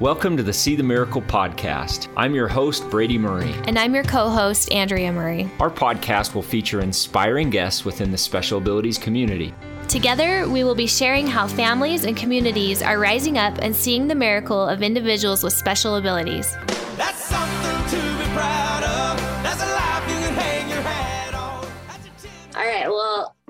[0.00, 2.06] Welcome to the See the Miracle podcast.
[2.16, 3.52] I'm your host, Brady Murray.
[3.64, 5.50] And I'm your co host, Andrea Murray.
[5.58, 9.52] Our podcast will feature inspiring guests within the special abilities community.
[9.88, 14.14] Together, we will be sharing how families and communities are rising up and seeing the
[14.14, 16.56] miracle of individuals with special abilities.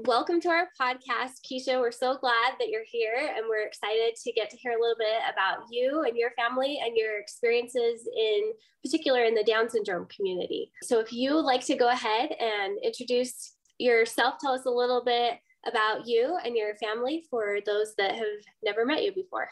[0.08, 1.78] Welcome to our podcast, Kecia.
[1.78, 4.96] We're so glad that you're here and we're excited to get to hear a little
[4.98, 10.06] bit about you and your family and your experiences in particular in the Down syndrome
[10.06, 10.72] community.
[10.80, 15.34] So if you like to go ahead and introduce yourself, tell us a little bit
[15.66, 18.24] about you and your family for those that have
[18.64, 19.50] never met you before.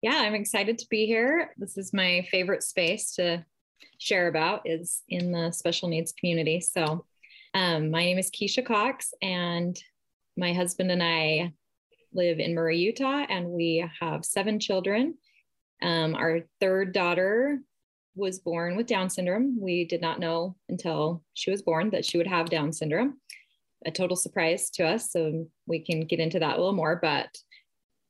[0.00, 1.50] Yeah, I'm excited to be here.
[1.58, 3.44] This is my favorite space to
[3.98, 6.62] share about is in the special needs community.
[6.62, 7.04] So
[7.54, 9.78] um, my name is Kecia Cox, and
[10.36, 11.52] my husband and I
[12.12, 15.14] live in Murray, Utah, and we have seven children.
[15.82, 17.60] Um, our third daughter
[18.14, 19.58] was born with Down syndrome.
[19.60, 23.18] We did not know until she was born that she would have Down syndrome.
[23.84, 25.10] A total surprise to us.
[25.10, 26.98] So we can get into that a little more.
[27.00, 27.28] But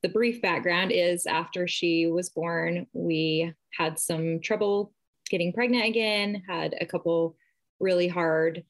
[0.03, 4.93] the brief background is after she was born, we had some trouble
[5.31, 7.37] getting pregnant again, had a couple
[7.81, 8.65] really hard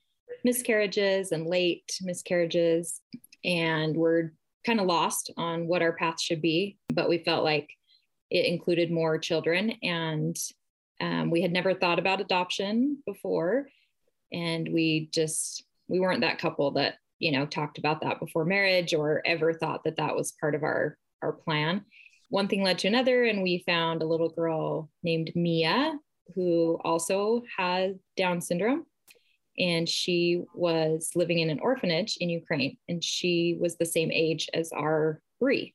[0.45, 3.01] miscarriages and late miscarriages,
[3.45, 4.33] and we're
[4.65, 6.79] kind of lost on what our path should be.
[6.93, 7.71] But we felt like
[8.31, 10.37] it included more children, and
[11.01, 13.67] um, we had never thought about adoption before,
[14.33, 18.95] and we just we weren't that couple that you know talked about that before marriage
[18.95, 21.85] or ever thought that that was part of our our plan
[22.31, 25.97] one thing led to another and we found a little girl named mia
[26.35, 28.85] who also has down syndrome
[29.59, 34.49] and she was living in an orphanage in Ukraine, and she was the same age
[34.55, 35.75] as our Bree.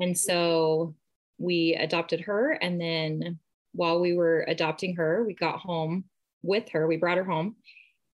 [0.00, 0.94] And so
[1.38, 3.38] we adopted her, and then
[3.72, 6.04] while we were adopting her, we got home
[6.42, 6.86] with her.
[6.86, 7.56] We brought her home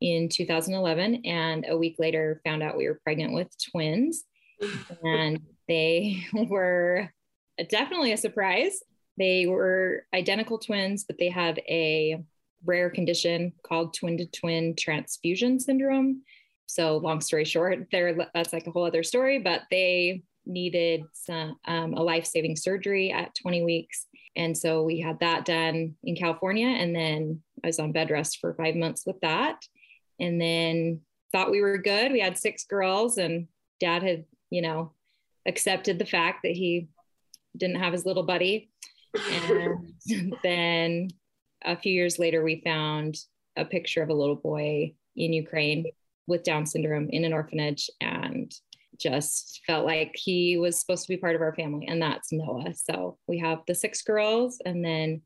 [0.01, 4.25] in 2011, and a week later found out we were pregnant with twins,
[5.05, 7.11] and they were
[7.69, 8.81] definitely a surprise.
[9.19, 12.23] They were identical twins, but they had a
[12.65, 16.23] rare condition called twin to twin transfusion syndrome.
[16.67, 21.57] So, long story short, there that's like a whole other story, but they needed some,
[21.67, 24.07] um, a life saving surgery at 20 weeks.
[24.35, 26.69] And so we had that done in California.
[26.69, 29.63] And then I was on bed rest for five months with that.
[30.19, 31.01] And then
[31.33, 32.13] thought we were good.
[32.13, 33.49] We had six girls, and
[33.81, 34.93] dad had, you know,
[35.47, 36.89] accepted the fact that he
[37.57, 38.71] didn't have his little buddy.
[40.15, 41.11] And then
[41.65, 43.17] a few years later, we found
[43.57, 45.87] a picture of a little boy in Ukraine
[46.27, 48.53] with Down syndrome in an orphanage and
[48.99, 52.75] just felt like he was supposed to be part of our family, and that's Noah.
[52.75, 55.23] So we have the six girls and then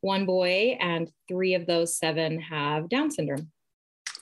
[0.00, 3.50] one boy, and three of those seven have Down syndrome.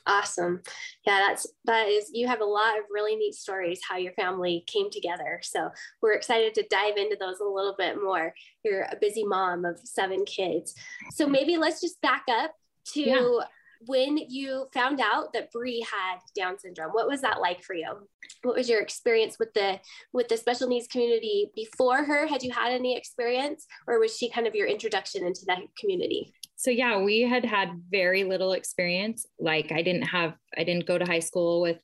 [0.07, 0.63] Awesome.
[1.05, 4.65] Yeah, that's that is you have a lot of really neat stories how your family
[4.69, 5.41] came together.
[5.43, 8.33] So we're excited to dive into those a little bit more.
[8.65, 10.75] You're a busy mom of seven kids.
[11.15, 12.53] So maybe let's just back up
[12.93, 13.41] to yeah.
[13.87, 16.93] when you found out that Bree had Down syndrome.
[16.93, 18.09] What was that like for you?
[18.45, 19.81] What was your experience with the
[20.13, 22.29] with the special needs community before her?
[22.29, 26.33] Had you had any experience or was she kind of your introduction into that community?
[26.67, 29.25] So yeah we had had very little experience.
[29.39, 31.79] Like i didn't have i didn't go to high school with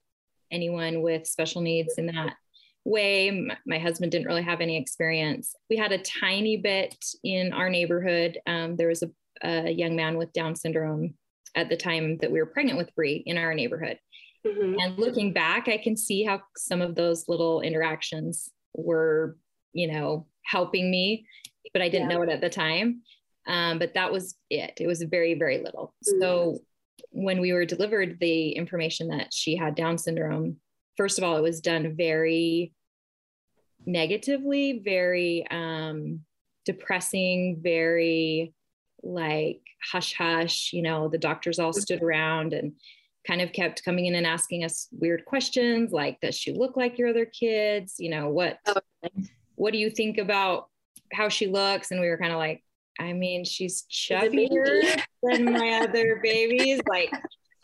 [0.51, 2.35] anyone with special needs in that
[2.85, 3.49] way.
[3.65, 5.55] My, husband didn't really have any experience.
[5.71, 8.39] We had a tiny bit in our neighborhood.
[8.45, 9.11] Um, there was a,
[9.45, 11.15] a, young man with down syndrome
[11.55, 13.99] at the time that we were pregnant with Bree in our neighborhood.
[14.45, 14.75] Mm-hmm.
[14.81, 19.37] and looking back i can see how some of those little interactions were
[19.73, 21.29] you know helping me
[21.73, 22.17] but i didn't yeah.
[22.17, 23.03] know it at the time
[23.47, 24.75] um, but that was it.
[24.81, 25.95] It was very, very little.
[26.07, 26.21] Mm-hmm.
[26.21, 26.59] So
[27.11, 30.57] when we were delivered the information that she had Down syndrome,
[30.97, 32.73] first of all, it was done very
[33.85, 36.21] negatively, very um,
[36.65, 38.55] depressing, very
[39.03, 39.61] like
[39.91, 40.71] hush hush.
[40.73, 42.07] You know, the doctors all stood mm-hmm.
[42.07, 42.75] around and
[43.27, 46.99] kind of kept coming in and asking us weird questions like, does she look like
[46.99, 47.97] your other kids?
[47.99, 48.81] You know, what, oh,
[49.55, 50.69] what do you think about
[51.13, 51.91] how she looks?
[51.91, 52.65] And we were kind of like,
[52.99, 56.81] I mean, she's chubbier than my other babies.
[56.89, 57.11] Like,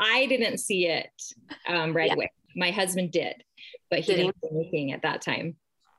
[0.01, 1.11] I didn't see it
[1.67, 2.15] um, right yeah.
[2.15, 2.33] away.
[2.57, 3.43] My husband did,
[3.91, 5.57] but he did not see anything at that time.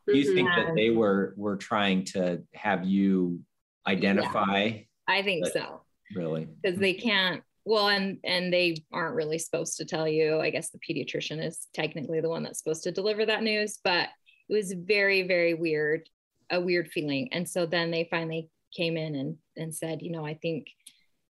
[0.08, 3.42] Do you think that they were were trying to have you
[3.88, 4.64] identify?
[4.66, 5.82] Yeah, I think so.
[6.16, 6.48] Really?
[6.62, 7.44] Because they can't.
[7.66, 10.40] Well, and and they aren't really supposed to tell you.
[10.40, 14.10] I guess the pediatrician is technically the one that's supposed to deliver that news, but
[14.50, 16.10] it was very very weird,
[16.50, 17.30] a weird feeling.
[17.32, 20.68] And so then they finally came in and and said you know i think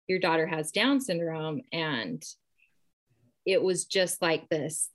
[0.07, 1.61] your daughter has down syndrome.
[1.71, 2.23] And
[3.45, 4.89] it was just like this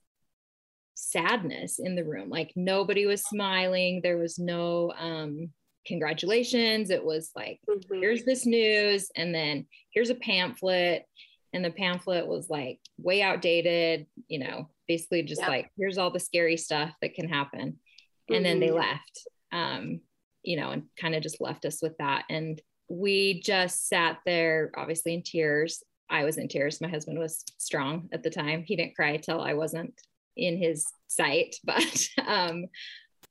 [0.95, 2.29] sadness in the room.
[2.29, 4.01] Like nobody was smiling.
[4.03, 5.49] There was no um
[5.85, 6.89] congratulations.
[6.89, 7.99] It was like mm-hmm.
[7.99, 9.09] here's this news.
[9.15, 11.05] And then here's a pamphlet.
[11.53, 16.19] And the pamphlet was like way outdated you know basically just like here's all the
[16.19, 17.71] scary stuff that can happen.
[17.71, 18.35] Mm-hmm.
[18.35, 18.77] and then they mm-hmm.
[18.77, 19.27] left.
[19.51, 20.01] Um
[20.43, 22.25] you know and kind of just left us with that.
[22.29, 25.83] And we just sat there obviously in tears.
[26.09, 26.81] I was in tears.
[26.81, 28.63] My husband was strong at the time.
[28.65, 29.93] He didn't cry till i wasn't
[30.37, 32.65] in his sight but um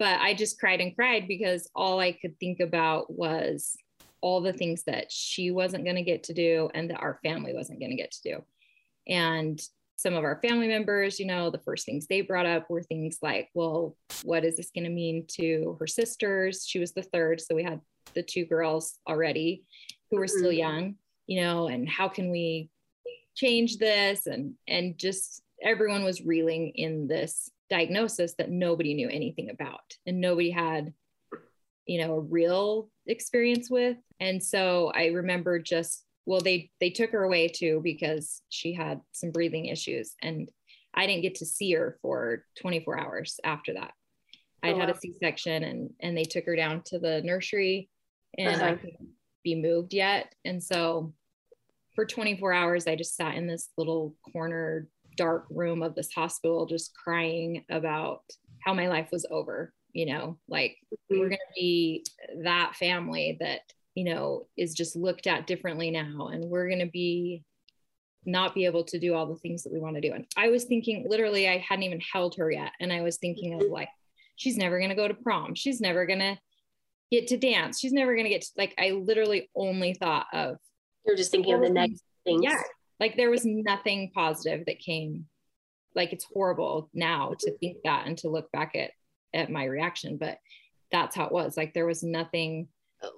[0.00, 3.76] but I just cried and cried because all I could think about was
[4.22, 7.52] all the things that she wasn't going to get to do and that our family
[7.52, 8.44] wasn't going to get to do.
[9.06, 9.60] And
[10.00, 13.18] some of our family members, you know, the first things they brought up were things
[13.20, 16.64] like, well, what is this going to mean to her sisters?
[16.66, 17.38] She was the third.
[17.38, 17.82] So we had
[18.14, 19.64] the two girls already
[20.10, 20.58] who were still mm-hmm.
[20.58, 20.94] young,
[21.26, 22.70] you know, and how can we
[23.34, 24.26] change this?
[24.26, 30.18] And, and just everyone was reeling in this diagnosis that nobody knew anything about and
[30.18, 30.94] nobody had
[31.86, 37.10] you know a real experience with and so i remember just well they they took
[37.10, 40.48] her away too because she had some breathing issues and
[40.94, 43.92] i didn't get to see her for 24 hours after that
[44.62, 44.80] i'd oh, wow.
[44.80, 47.90] had a c-section and and they took her down to the nursery
[48.38, 48.64] and uh-huh.
[48.64, 49.08] i couldn't
[49.42, 51.12] be moved yet and so
[51.96, 54.86] for 24 hours i just sat in this little corner
[55.16, 58.22] dark room of this hospital just crying about
[58.64, 61.18] how my life was over you know like mm-hmm.
[61.18, 62.04] we're going to be
[62.44, 63.62] that family that
[63.94, 67.42] you know is just looked at differently now and we're going to be
[68.26, 70.12] not be able to do all the things that we want to do.
[70.12, 73.54] And i was thinking literally i hadn't even held her yet and i was thinking
[73.54, 73.72] of mm-hmm.
[73.72, 73.88] like
[74.36, 75.54] she's never going to go to prom.
[75.54, 76.38] She's never going to
[77.10, 77.78] get to dance.
[77.78, 80.56] She's never going to get to, like i literally only thought of
[81.06, 82.42] you're just thinking of the next things.
[82.42, 82.60] Yeah.
[82.98, 85.26] Like there was nothing positive that came
[85.94, 88.92] like it's horrible now to think that and to look back at
[89.34, 90.38] at my reaction but
[90.92, 91.56] that's how it was.
[91.56, 92.68] Like there was nothing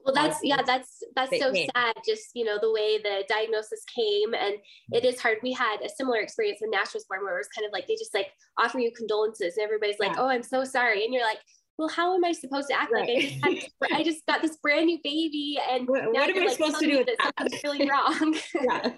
[0.05, 1.69] well that's yeah that's that's so came.
[1.75, 4.55] sad just you know the way the diagnosis came and
[4.93, 7.49] it is hard we had a similar experience when nash was born where it was
[7.49, 10.21] kind of like they just like offer you condolences and everybody's like yeah.
[10.23, 11.39] oh i'm so sorry and you're like
[11.79, 13.09] well, how am I supposed to act right.
[13.09, 16.37] like I just, had, I just got this brand new baby and what, what am
[16.37, 17.33] I like supposed to do with that?
[17.39, 18.37] Something's really wrong.
[18.63, 18.93] yeah.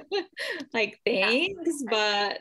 [0.72, 2.40] Like thanks, but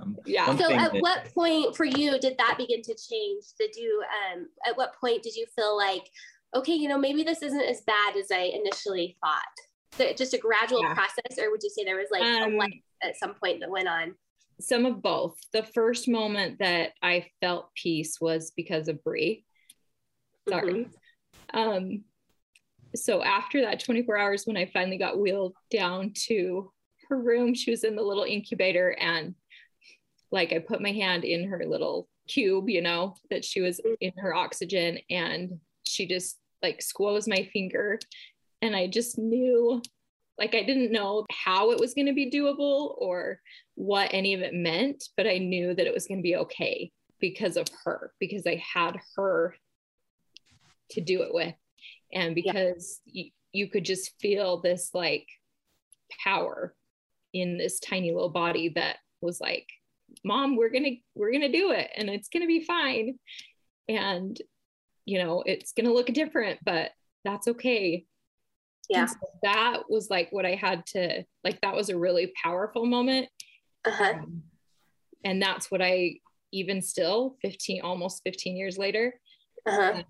[0.00, 0.46] um, yeah.
[0.56, 3.44] So at that- what point for you did that begin to change?
[3.58, 4.02] Did you,
[4.32, 6.08] um, at what point did you feel like,
[6.54, 9.42] okay, you know, maybe this isn't as bad as I initially thought?
[9.92, 10.94] So just a gradual yeah.
[10.94, 13.70] process, or would you say there was like um, a light at some point that
[13.70, 14.14] went on?
[14.60, 15.38] Some of both.
[15.52, 19.44] The first moment that I felt peace was because of Brie.
[20.48, 20.86] Sorry.
[21.54, 21.58] Mm-hmm.
[21.58, 22.04] Um,
[22.94, 26.72] so after that 24 hours, when I finally got wheeled down to
[27.08, 29.34] her room, she was in the little incubator and
[30.30, 34.12] like I put my hand in her little cube, you know, that she was in
[34.18, 35.58] her oxygen and
[35.88, 37.98] she just like squoze my finger.
[38.60, 39.80] And I just knew,
[40.38, 43.40] like, I didn't know how it was going to be doable or
[43.74, 46.90] what any of it meant, but I knew that it was going to be okay
[47.20, 49.54] because of her, because I had her
[50.90, 51.54] to do it with.
[52.12, 53.24] And because yeah.
[53.24, 55.28] you, you could just feel this like
[56.24, 56.74] power
[57.32, 59.68] in this tiny little body that was like,
[60.24, 63.18] mom, we're going to, we're going to do it and it's going to be fine.
[63.88, 64.40] And,
[65.08, 66.90] you know, it's going to look different, but
[67.24, 68.04] that's okay.
[68.88, 69.06] Yeah.
[69.06, 73.28] So that was like what I had to, like, that was a really powerful moment.
[73.84, 74.14] Uh-huh.
[74.14, 74.42] Um,
[75.24, 76.20] and that's what I,
[76.52, 79.20] even still 15, almost 15 years later,
[79.66, 80.02] uh-huh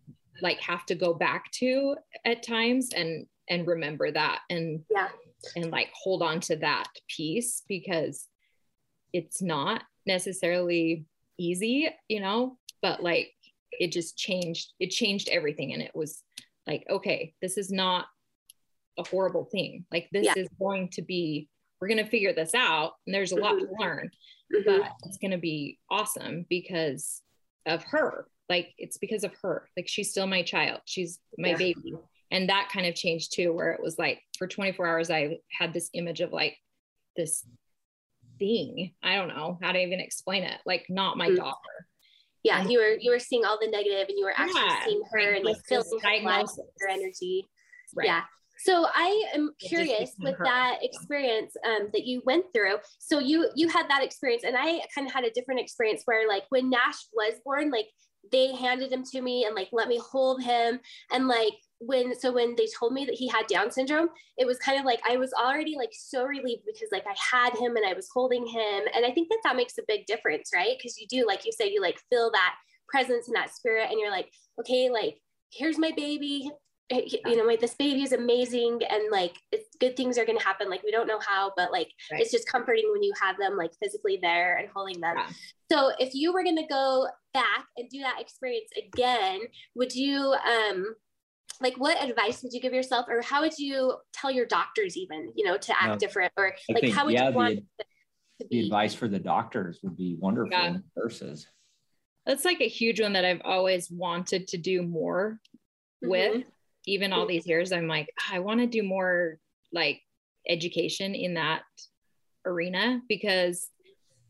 [0.42, 5.08] like have to go back to at times and and remember that and yeah
[5.56, 8.28] and like hold on to that piece because
[9.12, 11.04] it's not necessarily
[11.38, 13.32] easy you know but like
[13.72, 16.22] it just changed it changed everything and it was
[16.66, 18.06] like okay this is not
[18.98, 20.34] a horrible thing like this yeah.
[20.37, 21.48] is going to be
[21.80, 23.66] we're going to figure this out and there's a lot mm-hmm.
[23.66, 24.10] to learn
[24.54, 24.62] mm-hmm.
[24.64, 27.22] but it's going to be awesome because
[27.66, 31.56] of her like it's because of her like she's still my child she's my yeah.
[31.56, 31.94] baby
[32.30, 35.72] and that kind of changed too where it was like for 24 hours i had
[35.72, 36.56] this image of like
[37.16, 37.44] this
[38.38, 41.37] thing i don't know how to even explain it like not my mm.
[41.37, 41.88] daughter
[42.42, 45.02] yeah you were you were seeing all the negative and you were actually yeah, seeing
[45.12, 46.45] her and like feeling her,
[46.80, 47.49] her energy
[47.97, 48.07] right.
[48.07, 48.23] yeah
[48.61, 52.78] so I am curious with that experience um, that you went through.
[52.99, 56.26] So you you had that experience, and I kind of had a different experience where,
[56.26, 57.87] like, when Nash was born, like
[58.30, 60.80] they handed him to me and like let me hold him.
[61.12, 64.58] And like when so when they told me that he had down syndrome it was
[64.58, 67.87] kind of like i was already like so relieved because like i had him and
[67.87, 68.82] i was holding him.
[68.94, 70.76] And i think that that makes a big difference right?
[70.76, 72.54] Because you do like you say you like feel that
[72.88, 75.18] presence and that spirit and you're like okay like
[75.52, 76.50] here's my baby
[76.90, 79.37] you know like this baby is amazing and like
[79.78, 80.71] good things are going to happen.
[80.71, 82.21] Like we don't know how but like right.
[82.21, 85.16] it's just comforting when you have them like physically there and holding them.
[85.16, 85.28] Yeah.
[85.71, 89.40] so if you were going to go back and do that experience again
[89.75, 90.95] would you um
[91.61, 93.07] like what advice would you give yourself?
[93.09, 96.33] Or how would you tell your doctors even you know to act no, different?
[96.37, 99.80] Or I like think, how would yeah, you want the, the advice for the doctors
[99.83, 100.76] would be wonderful yeah.
[100.97, 101.47] nurses.
[102.26, 105.40] That's like a huge one that i've always wanted to do more
[106.04, 106.42] mm-hmm.
[106.87, 109.38] Even all these years, I'm like, ah, I want to do more
[109.73, 110.00] like
[110.49, 111.62] education in that
[112.47, 113.68] arena because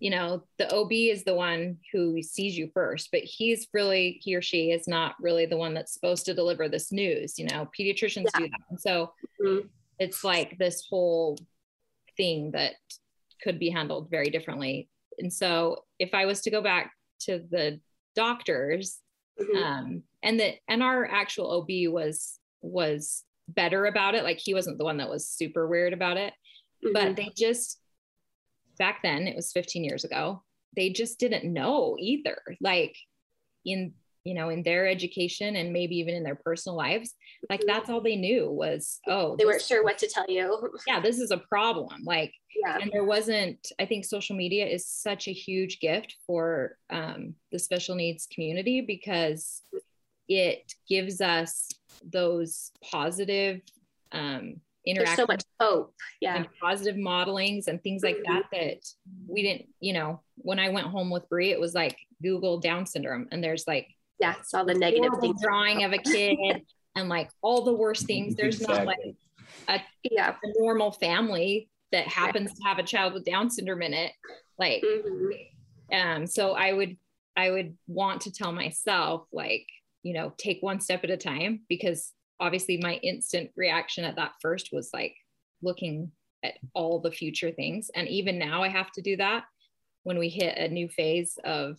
[0.01, 4.35] you know the ob is the one who sees you first but he's really he
[4.35, 7.69] or she is not really the one that's supposed to deliver this news you know
[7.79, 8.39] pediatricians yeah.
[8.39, 9.67] do that and so mm-hmm.
[9.99, 11.39] it's like this whole
[12.17, 12.75] thing that
[13.43, 14.89] could be handled very differently
[15.19, 17.81] and so if i was to go back to the
[18.15, 18.99] doctors
[19.41, 19.63] mm-hmm.
[19.63, 24.25] um, and the and our actual ob was was better about it.
[24.25, 26.33] Like he wasn't the one that was super weird about it,
[26.85, 26.93] mm-hmm.
[26.93, 27.81] but they just
[28.79, 30.43] back then it was 15 years ago.
[30.77, 32.39] They just didn't know either.
[32.61, 32.97] Like
[33.65, 33.93] in
[34.25, 37.15] you know in their education and maybe even in their personal lives
[37.49, 37.69] like mm-hmm.
[37.69, 41.19] that's all they knew was oh they weren't sure what to tell you yeah this
[41.19, 45.33] is a problem like yeah and there wasn't i think social media is such a
[45.33, 49.63] huge gift for um, the special needs community because
[50.29, 51.69] it gives us
[52.05, 53.61] those positive
[54.13, 55.17] um, interactions.
[55.17, 55.95] so much hope.
[56.21, 56.37] Yeah.
[56.37, 58.81] And positive modelings and things like that that
[59.27, 62.87] we didn't, you know, when I went home with Brie, it was like Google Down
[62.87, 63.29] syndrome.
[63.31, 63.89] And there's like,
[64.21, 65.41] yeah, it's all the negative things.
[65.43, 66.63] Drawing of a kid
[66.95, 68.35] and like all the worst things.
[68.35, 68.77] There's exactly.
[68.79, 69.17] not like
[69.69, 70.35] a, yeah.
[70.43, 74.13] a normal family that happens to have a child with Down syndrome in it.
[74.59, 75.97] Like, mm-hmm.
[75.97, 76.97] um, so I would,
[77.37, 79.67] I would want to tell myself like,
[80.03, 84.33] you know, take one step at a time because obviously my instant reaction at that
[84.41, 85.15] first was like
[85.63, 86.13] looking
[86.45, 87.91] at all the future things.
[87.95, 89.45] And even now I have to do that
[90.05, 91.79] when we hit a new phase of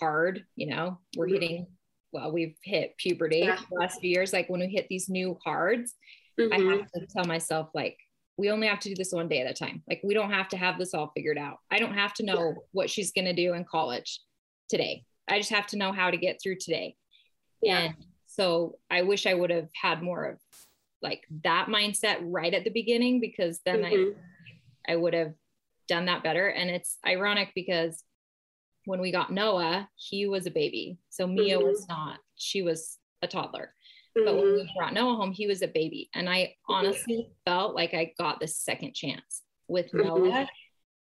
[0.00, 1.34] hard, you know, we're mm-hmm.
[1.34, 1.66] hitting,
[2.12, 3.58] well, we've hit puberty yeah.
[3.70, 4.32] last few years.
[4.32, 5.94] Like when we hit these new hards,
[6.40, 6.52] mm-hmm.
[6.52, 7.98] I have to tell myself, like,
[8.36, 9.84] we only have to do this one day at a time.
[9.88, 11.58] Like, we don't have to have this all figured out.
[11.70, 12.62] I don't have to know yeah.
[12.72, 14.18] what she's going to do in college
[14.68, 15.04] today.
[15.28, 16.96] I just have to know how to get through today.
[17.64, 17.78] Yeah.
[17.78, 17.94] And
[18.26, 20.38] so I wish I would have had more of
[21.02, 24.18] like that mindset right at the beginning because then mm-hmm.
[24.88, 25.34] I I would have
[25.88, 26.48] done that better.
[26.48, 28.02] And it's ironic because
[28.84, 30.98] when we got Noah, he was a baby.
[31.10, 31.66] So Mia mm-hmm.
[31.66, 33.74] was not, she was a toddler.
[34.16, 34.24] Mm-hmm.
[34.26, 34.78] But when we mm-hmm.
[34.78, 36.10] brought Noah home, he was a baby.
[36.14, 36.74] And I mm-hmm.
[36.74, 40.06] honestly felt like I got the second chance with mm-hmm.
[40.06, 40.48] Noah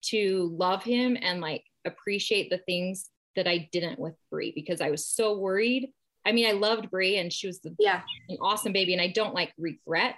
[0.06, 4.90] to love him and like appreciate the things that I didn't with Brie because I
[4.90, 5.88] was so worried
[6.24, 8.02] I mean, I loved Brie and she was the, yeah.
[8.28, 8.92] an awesome baby.
[8.92, 10.16] And I don't like regret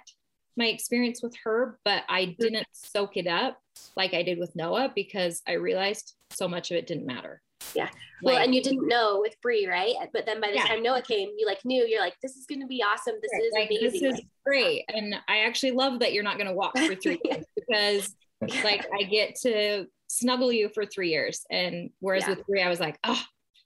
[0.57, 2.41] my experience with her, but I mm-hmm.
[2.41, 3.59] didn't soak it up
[3.97, 7.41] like I did with Noah because I realized so much of it didn't matter.
[7.73, 7.89] Yeah.
[8.21, 9.95] Well, and you didn't know with Brie, right?
[10.13, 10.67] But then by the yeah.
[10.67, 13.15] time Noah came, you like knew you're like, this is going to be awesome.
[13.21, 13.43] This right.
[13.43, 14.09] is like, amazing.
[14.09, 14.85] This is great.
[14.87, 18.15] And I actually love that you're not going to walk for three years because
[18.63, 21.45] like I get to snuggle you for three years.
[21.49, 22.29] And whereas yeah.
[22.29, 23.21] with Brie, I was like, oh,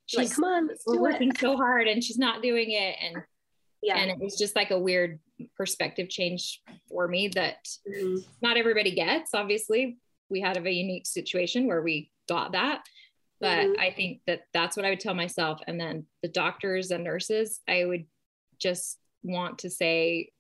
[0.10, 1.38] she's like, come on, let's we're working it.
[1.38, 2.96] so hard and she's not doing it.
[3.01, 3.24] And
[3.82, 5.20] yeah, and it was just like a weird
[5.56, 8.18] perspective change for me that mm-hmm.
[8.42, 9.34] not everybody gets.
[9.34, 9.98] Obviously,
[10.30, 12.84] we had a unique situation where we got that.
[13.39, 13.80] But mm-hmm.
[13.80, 15.62] I think that that's what I would tell myself.
[15.66, 18.06] And then the doctors and nurses, I would
[18.60, 20.32] just want to say,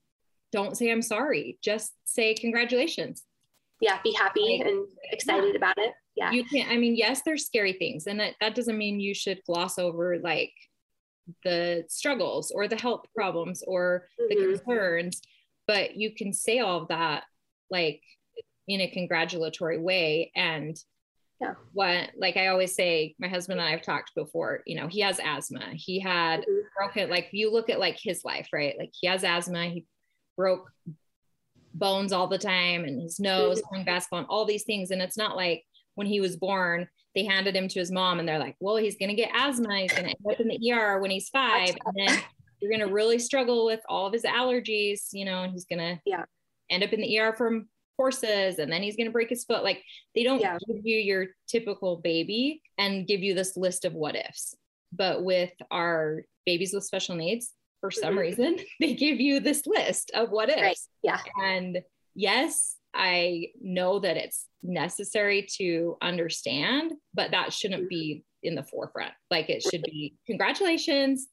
[0.51, 1.59] don't say I'm sorry.
[1.63, 3.23] Just say congratulations.
[3.79, 5.57] Yeah, be happy like, and excited yeah.
[5.57, 8.77] about it yeah you can't i mean yes there's scary things and that, that doesn't
[8.77, 10.53] mean you should gloss over like
[11.43, 14.27] the struggles or the health problems or mm-hmm.
[14.29, 15.21] the concerns
[15.67, 17.23] but you can say all of that
[17.69, 18.01] like
[18.67, 20.77] in a congratulatory way and
[21.39, 21.53] yeah.
[21.73, 24.99] what like i always say my husband and i have talked before you know he
[24.99, 26.67] has asthma he had mm-hmm.
[26.77, 29.85] broken like you look at like his life right like he has asthma he
[30.35, 30.69] broke
[31.73, 33.69] bones all the time and his nose mm-hmm.
[33.69, 35.63] playing basketball and all these things and it's not like
[35.95, 38.97] when he was born, they handed him to his mom and they're like, well, he's
[38.97, 39.79] going to get asthma.
[39.79, 41.75] He's going to end up in the ER when he's five.
[41.85, 42.19] And then
[42.61, 45.79] you're going to really struggle with all of his allergies, you know, and he's going
[45.79, 46.25] to yeah.
[46.69, 47.67] end up in the ER from
[47.97, 49.63] horses and then he's going to break his foot.
[49.63, 49.83] Like
[50.15, 50.57] they don't yeah.
[50.67, 54.55] give you your typical baby and give you this list of what ifs.
[54.93, 58.19] but with our babies with special needs, for some mm-hmm.
[58.19, 60.55] reason, they give you this list of what is.
[60.61, 60.77] Right.
[61.03, 61.19] Yeah.
[61.41, 61.79] And
[62.15, 67.89] yes, I know that it's necessary to understand, but that shouldn't mm-hmm.
[67.89, 69.13] be in the forefront.
[69.31, 71.27] Like it should be congratulations.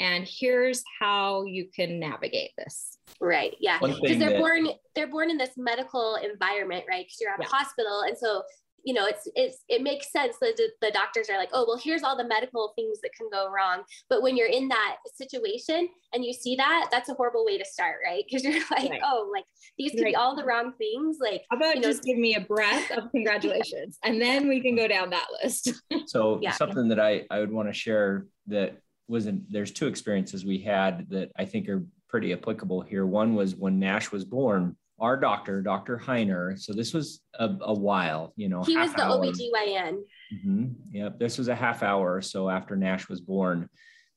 [0.00, 2.98] And here's how you can navigate this.
[3.20, 3.54] Right.
[3.60, 3.78] Yeah.
[3.78, 7.06] Because they're that- born, they're born in this medical environment, right?
[7.06, 7.46] Because you're at yeah.
[7.46, 8.02] a hospital.
[8.02, 8.42] And so
[8.84, 12.02] you know, it's it's it makes sense that the doctors are like, oh, well, here's
[12.02, 13.82] all the medical things that can go wrong.
[14.10, 17.64] But when you're in that situation and you see that, that's a horrible way to
[17.64, 18.24] start, right?
[18.34, 19.00] Because you're like, right.
[19.04, 19.44] oh, like
[19.78, 20.12] these could right.
[20.12, 21.18] be all the wrong things.
[21.20, 24.60] Like, how about you know, just give me a breath of congratulations, and then we
[24.60, 25.72] can go down that list.
[26.06, 26.52] so yeah.
[26.52, 31.06] something that I I would want to share that wasn't there's two experiences we had
[31.10, 33.06] that I think are pretty applicable here.
[33.06, 35.98] One was when Nash was born our doctor, Dr.
[35.98, 36.58] Heiner.
[36.58, 38.62] So this was a, a while, you know.
[38.62, 39.18] He was the hour.
[39.18, 40.00] OBGYN.
[40.34, 40.64] Mm-hmm.
[40.92, 41.18] Yep.
[41.18, 43.68] This was a half hour or so after Nash was born.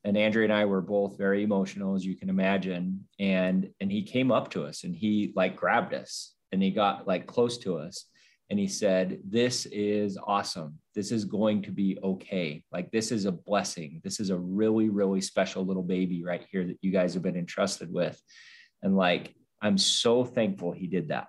[0.04, 3.06] And Andrea and I were both very emotional, as you can imagine.
[3.20, 7.06] And and he came up to us and he like grabbed us and he got
[7.06, 8.06] like close to us
[8.50, 10.78] and he said, This is awesome.
[10.94, 12.64] This is going to be okay.
[12.72, 14.00] Like, this is a blessing.
[14.02, 17.36] This is a really, really special little baby right here that you guys have been
[17.36, 18.20] entrusted with.
[18.82, 21.28] And like, I'm so thankful he did that.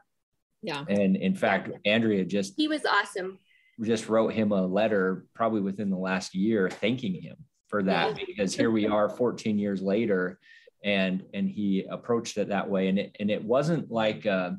[0.62, 0.84] Yeah.
[0.88, 3.40] And in fact, Andrea just he was awesome.
[3.82, 7.38] Just wrote him a letter probably within the last year thanking him
[7.70, 8.26] for that yeah.
[8.28, 10.40] because here we are 14 years later
[10.84, 14.52] and and he approached it that way and it and it wasn't like uh,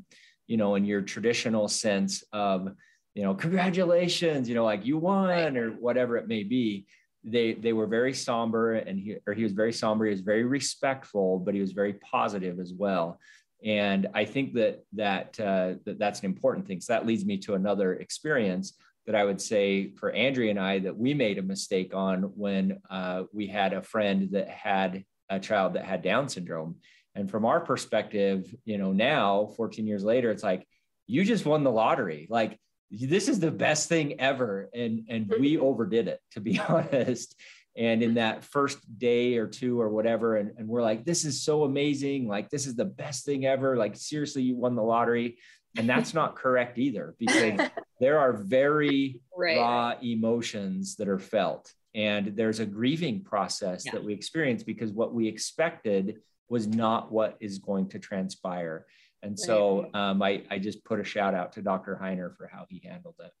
[0.47, 2.69] you know in your traditional sense of
[3.13, 6.85] you know congratulations you know like you won or whatever it may be
[7.23, 10.43] they they were very somber and he or he was very somber he was very
[10.43, 13.19] respectful but he was very positive as well
[13.63, 16.81] and I think that that, uh, that that's an important thing.
[16.81, 18.73] So that leads me to another experience
[19.05, 22.79] that I would say for Andrea and I that we made a mistake on when
[22.89, 26.75] uh, we had a friend that had a child that had Down syndrome.
[27.15, 30.67] And from our perspective, you know, now 14 years later, it's like
[31.07, 32.27] you just won the lottery.
[32.29, 32.57] Like
[32.89, 37.35] this is the best thing ever, and and we overdid it to be honest
[37.77, 41.43] and in that first day or two or whatever and, and we're like this is
[41.43, 42.27] so amazing.
[42.27, 43.77] Like this is the best thing ever.
[43.77, 45.37] Like seriously you won the lottery.
[45.77, 47.69] And that's not correct either because
[48.01, 49.57] there are very right.
[49.57, 51.71] raw emotions that are felt.
[51.95, 53.93] And there's a grieving process yeah.
[53.93, 56.17] that we experience because what we expected
[56.49, 58.85] was not what is going to transpire.
[59.23, 62.65] And so um, I, I just put a shout out to dr heiner for how
[62.69, 63.31] he handled it.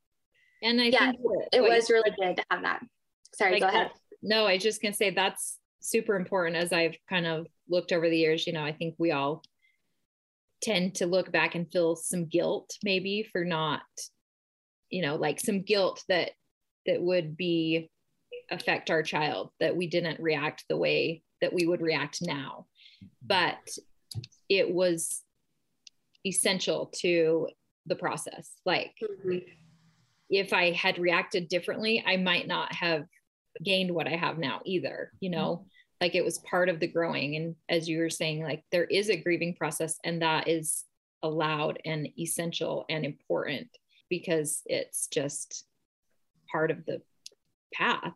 [0.63, 1.17] And i yeah, think
[1.51, 2.81] it was really good to have that.
[3.33, 3.91] Sorry like go ahead
[4.21, 8.17] no, I just can say that's super important as I've kind of looked over the
[8.17, 8.45] years.
[8.45, 9.43] You know, I think we all
[10.61, 13.81] tend to look back and feel some guilt maybe for not,
[14.89, 16.31] you know, like some guilt that
[16.85, 17.89] that would be
[18.49, 22.65] affect our child that we didn't react the way that we would react now.
[23.25, 23.57] But
[24.49, 25.21] it was
[26.25, 27.47] essential to
[27.85, 28.51] the process.
[28.65, 29.37] Like mm-hmm.
[30.29, 33.05] if I had reacted differently, I might not have
[33.63, 35.67] gained what I have now either, you know, mm-hmm.
[36.01, 37.35] like it was part of the growing.
[37.35, 40.83] And as you were saying, like there is a grieving process and that is
[41.23, 43.67] allowed and essential and important
[44.09, 45.65] because it's just
[46.51, 47.01] part of the
[47.73, 48.13] path.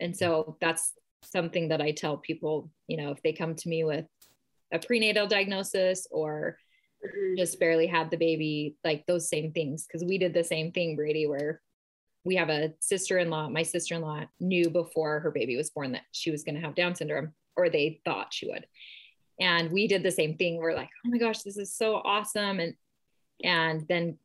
[0.00, 0.92] And so that's
[1.24, 4.06] something that I tell people, you know, if they come to me with
[4.72, 6.58] a prenatal diagnosis or
[7.04, 7.36] mm-hmm.
[7.36, 9.86] just barely had the baby, like those same things.
[9.90, 11.60] Cause we did the same thing, Brady, where
[12.24, 16.44] we have a sister-in-law my sister-in-law knew before her baby was born that she was
[16.44, 18.66] going to have down syndrome or they thought she would.
[19.40, 20.56] And we did the same thing.
[20.56, 22.60] We're like oh my gosh this is so awesome.
[22.60, 22.74] And
[23.42, 24.18] and then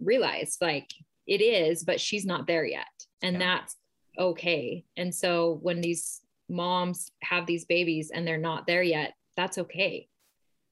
[0.00, 0.90] realized like
[1.26, 2.86] it is but she's not there yet.
[3.22, 3.38] And yeah.
[3.38, 3.76] that's
[4.18, 4.84] okay.
[4.96, 10.08] And so when these moms have these babies and they're not there yet that's okay.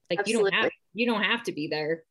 [0.09, 0.45] Like Absolutely.
[0.45, 2.03] you don't have you don't have to be there.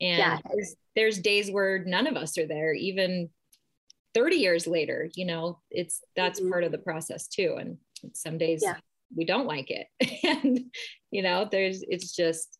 [0.00, 0.38] And yeah.
[0.50, 3.28] there's, there's days where none of us are there even
[4.14, 6.50] 30 years later you know it's that's mm-hmm.
[6.50, 7.56] part of the process too.
[7.58, 7.78] And
[8.12, 8.76] some days yeah.
[9.14, 9.86] we don't like it.
[10.22, 10.60] And
[11.10, 12.58] you know there's it's just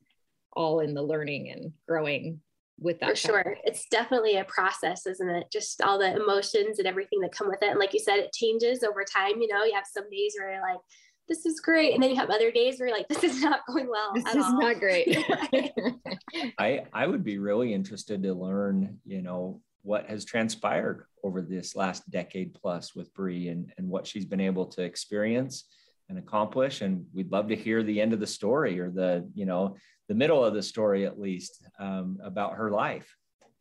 [0.52, 2.40] all in the learning and growing
[2.78, 3.56] with that for sure.
[3.64, 5.46] it's definitely a process isn't it?
[5.52, 7.68] Just all the emotions and everything that come with it.
[7.70, 9.40] And like you said it changes over time.
[9.40, 10.80] You know you have some days where you're like
[11.28, 11.94] this is great.
[11.94, 14.34] And then you have other days where you're like this is not going well this
[14.34, 14.60] is all.
[14.60, 15.16] not great.
[16.58, 21.74] I i would be really interested to learn you know what has transpired over this
[21.74, 25.64] last decade plus with Bree and, and what she's been able to experience
[26.08, 26.80] and accomplish.
[26.80, 29.76] And we'd love to hear the end of the story or the, you know,
[30.08, 33.14] the middle of the story at least um, about her life.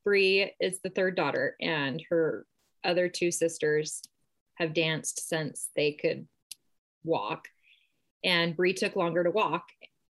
[0.03, 2.45] Bree is the third daughter, and her
[2.83, 4.01] other two sisters
[4.55, 6.27] have danced since they could
[7.03, 7.47] walk.
[8.23, 9.65] And Brie took longer to walk.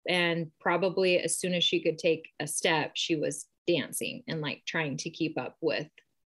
[0.09, 4.63] And probably as soon as she could take a step, she was dancing and like
[4.67, 5.89] trying to keep up with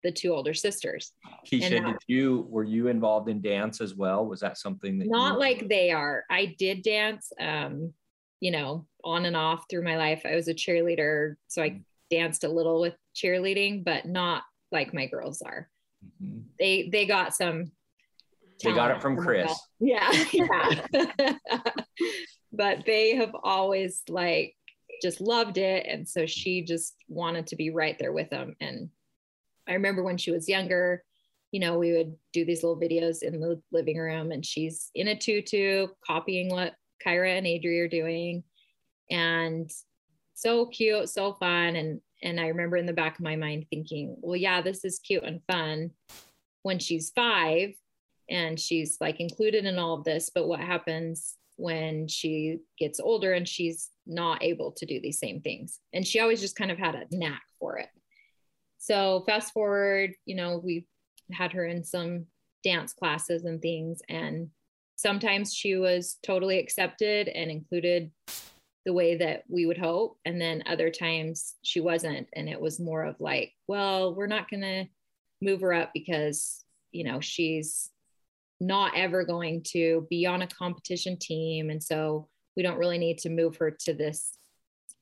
[0.04, 1.14] the two older sisters.
[1.50, 4.26] Kecia, that, did you were you involved in dance as well?
[4.26, 6.26] Was that something that not like they are?
[6.30, 7.94] I did dance, um,
[8.40, 10.24] you know, on and off through my life.
[10.26, 11.82] I was a cheerleader, so I
[12.12, 15.70] danced a little with cheerleading, but not like my girls are.
[16.22, 16.42] Mm-hmm.
[16.60, 17.72] They they got some.
[18.64, 19.54] They got it from Chris.
[19.80, 20.86] Yeah, yeah.
[22.54, 24.56] but they have always like
[25.02, 28.56] just loved it, and so she just wanted to be right there with them.
[28.60, 28.90] And
[29.68, 31.04] I remember when she was younger,
[31.52, 35.08] you know, we would do these little videos in the living room, and she's in
[35.08, 36.74] a tutu, copying what
[37.06, 38.44] Kyra and Adri are doing,
[39.10, 39.72] and
[40.34, 44.16] so cute, so fun, and and I remember in the back of my mind thinking,
[44.22, 45.92] well, yeah, this is cute and fun
[46.62, 47.74] when she's five
[48.30, 50.32] and she's like included in all of this.
[50.34, 55.42] But what happens when she gets older and she's not able to do these same
[55.42, 55.80] things?
[55.94, 57.90] And she always just kind of had a knack for it.
[58.78, 60.88] So fast forward, you know, we
[61.32, 62.26] had her in some
[62.64, 64.02] dance classes and things.
[64.10, 64.50] And
[64.96, 68.12] sometimes she was totally accepted and included
[68.86, 70.18] the way that we would hope.
[70.26, 72.28] And then other times she wasn't.
[72.34, 74.86] And it was more of like, well, we're not going to
[75.42, 77.90] move her up because, you know, she's
[78.60, 81.70] not ever going to be on a competition team.
[81.70, 84.38] And so we don't really need to move her to this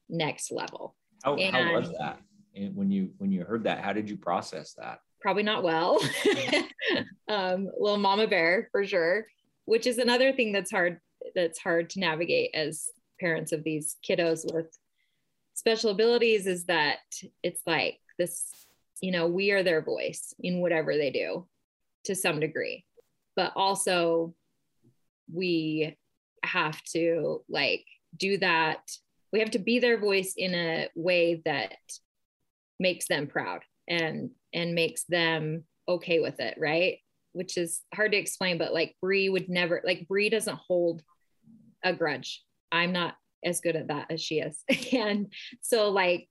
[0.09, 0.95] next level.
[1.23, 2.19] How, and how was that?
[2.55, 4.99] And when you when you heard that, how did you process that?
[5.21, 5.99] Probably not well.
[7.29, 9.27] um, little mama bear for sure,
[9.65, 10.99] which is another thing that's hard
[11.35, 14.75] that's hard to navigate as parents of these kiddos with
[15.53, 16.97] special abilities is that
[17.43, 18.49] it's like this,
[18.99, 21.47] you know, we are their voice in whatever they do
[22.05, 22.83] to some degree,
[23.35, 24.33] but also
[25.33, 25.97] we
[26.43, 28.79] have to like do that.
[29.31, 31.77] We have to be their voice in a way that
[32.79, 36.97] makes them proud and and makes them okay with it, right?
[37.33, 41.01] Which is hard to explain, but like Brie would never like Brie doesn't hold
[41.83, 44.63] a grudge I'm not as good at that as she is.
[44.93, 46.27] and so like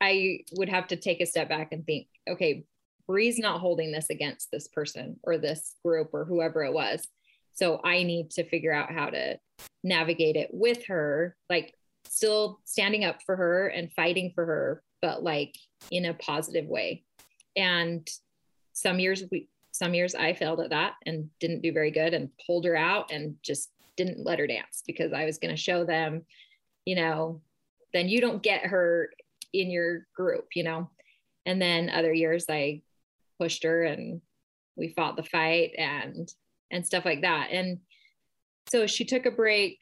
[0.00, 2.64] I would have to take a step back and think, okay,
[3.10, 7.04] Brie's not holding this against this person or this group or whoever it was.
[7.54, 9.36] So I need to figure out how to
[9.82, 15.24] navigate it with her, like still standing up for her and fighting for her, but
[15.24, 15.56] like
[15.90, 17.02] in a positive way.
[17.56, 18.08] And
[18.74, 22.30] some years we some years I failed at that and didn't do very good and
[22.46, 25.84] pulled her out and just didn't let her dance because I was going to show
[25.84, 26.22] them,
[26.84, 27.40] you know,
[27.92, 29.10] then you don't get her
[29.52, 30.90] in your group, you know.
[31.44, 32.82] And then other years I
[33.40, 34.20] pushed her and
[34.76, 36.28] we fought the fight and
[36.70, 37.48] and stuff like that.
[37.50, 37.78] And
[38.68, 39.78] so she took a break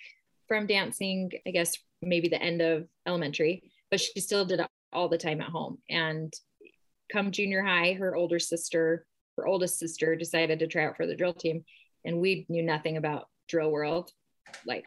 [0.47, 5.09] from dancing, I guess maybe the end of elementary, but she still did it all
[5.09, 5.79] the time at home.
[5.91, 6.33] And
[7.13, 9.05] come junior high, her older sister,
[9.37, 11.65] her oldest sister decided to try out for the drill team.
[12.05, 14.11] And we knew nothing about drill world.
[14.65, 14.85] Like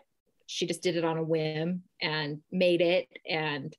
[0.47, 3.75] she just did it on a whim and made it and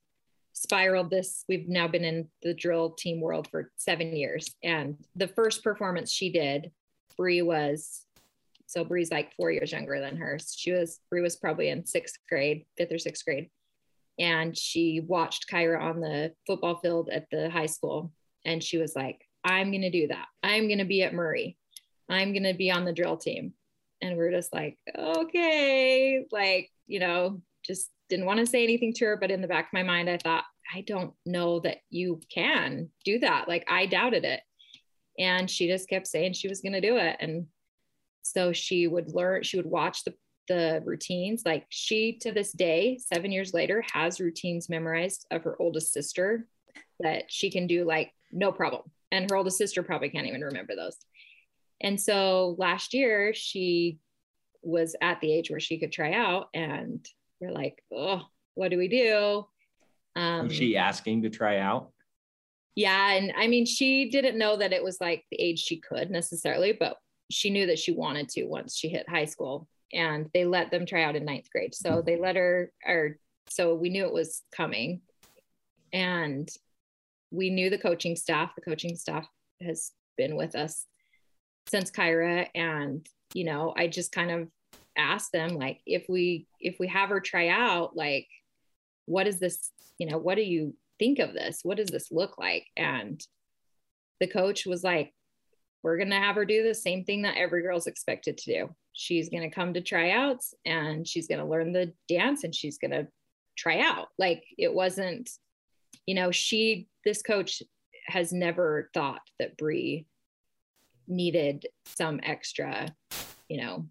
[0.53, 1.43] spiraled this.
[1.49, 4.55] We've now been in the drill team world for seven years.
[4.63, 6.71] And the first performance she did,
[7.17, 8.05] Brie was
[8.65, 10.39] so Brie's like four years younger than her.
[10.55, 13.49] She was Brie was probably in sixth grade, fifth or sixth grade.
[14.19, 18.11] And she watched Kyra on the football field at the high school.
[18.45, 20.27] And she was like, I'm gonna do that.
[20.41, 21.57] I'm gonna be at Murray.
[22.09, 23.53] I'm gonna be on the drill team
[24.03, 29.05] and we're just like okay like you know just didn't want to say anything to
[29.05, 32.19] her but in the back of my mind i thought i don't know that you
[32.33, 33.47] can do that.
[33.47, 34.41] Like i doubted it.
[35.19, 37.17] And she just kept saying she was going to do it.
[37.19, 37.45] And
[38.23, 40.13] so she would learn she would watch the
[40.49, 41.43] the routines.
[41.45, 46.47] Like she to this day 7 years later has routines memorized of her oldest sister
[46.99, 48.83] that she can do like no problem.
[49.11, 50.97] And her oldest sister probably can't even remember those.
[51.81, 53.99] And so last year she
[54.63, 57.05] was at the age where she could try out and
[57.43, 58.21] we're like, oh,
[58.55, 59.45] what do we do?
[60.15, 61.91] Um, was she asking to try out?
[62.75, 63.11] Yeah.
[63.11, 66.73] And I mean, she didn't know that it was like the age she could necessarily,
[66.73, 66.97] but
[67.29, 70.85] she knew that she wanted to once she hit high school and they let them
[70.85, 71.75] try out in ninth grade.
[71.75, 75.01] So they let her, or so we knew it was coming.
[75.91, 76.49] And
[77.29, 78.55] we knew the coaching staff.
[78.55, 79.27] The coaching staff
[79.61, 80.85] has been with us
[81.67, 82.47] since Kyra.
[82.55, 84.47] And, you know, I just kind of
[84.97, 88.27] asked them like if we if we have her try out, like,
[89.05, 91.59] what is this, you know, what do you think of this?
[91.63, 92.67] What does this look like?
[92.77, 93.21] And
[94.19, 95.13] the coach was like,
[95.83, 98.75] we're going to have her do the same thing that every girl's expected to do.
[98.93, 102.77] She's going to come to tryouts and she's going to learn the dance and she's
[102.77, 103.07] going to
[103.57, 104.07] try out.
[104.17, 105.29] Like it wasn't,
[106.05, 107.61] you know, she, this coach
[108.05, 110.05] has never thought that Brie
[111.07, 112.87] needed some extra,
[113.49, 113.87] you know,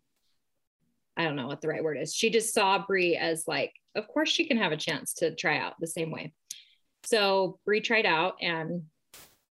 [1.16, 2.14] I don't know what the right word is.
[2.14, 5.58] She just saw Brie as like, of course she can have a chance to try
[5.58, 6.32] out the same way.
[7.04, 8.84] So Brie tried out and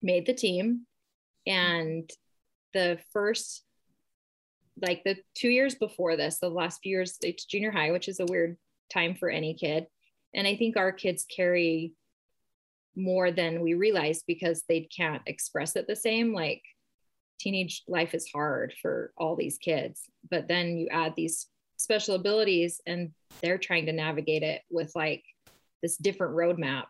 [0.02, 0.86] made the team.
[1.46, 2.10] And
[2.74, 3.64] the first,
[4.82, 8.20] like the two years before this, the last few years, it's junior high, which is
[8.20, 8.58] a weird
[8.94, 9.88] time for any kid.
[10.34, 11.94] And I think our kids carry
[12.96, 16.34] more than we realize because they can't express it the same.
[16.34, 16.62] Like
[17.40, 21.48] teenage life is hard for all these kids, but then you add these
[21.80, 23.12] special abilities and
[23.42, 25.24] they're trying to navigate it with like
[25.82, 26.86] this different roadmap.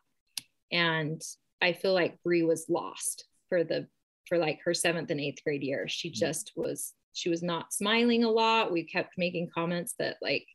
[0.71, 1.21] And
[1.61, 3.87] I feel like Brie was lost for the
[4.27, 5.87] for like her seventh and eighth grade year.
[5.87, 6.19] She mm-hmm.
[6.19, 8.71] just was she was not smiling a lot.
[8.71, 10.45] We kept making comments that like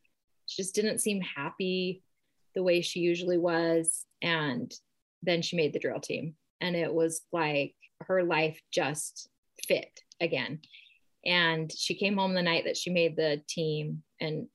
[0.46, 2.02] she just didn't seem happy
[2.54, 4.04] the way she usually was.
[4.22, 4.72] And
[5.22, 6.34] then she made the drill team.
[6.60, 7.74] And it was like
[8.06, 9.28] her life just
[9.66, 10.60] fit again.
[11.26, 14.46] And she came home the night that she made the team, and